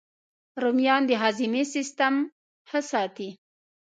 [0.61, 2.15] رومیان د هاضمې سیسټم
[2.69, 3.29] ښه ساتي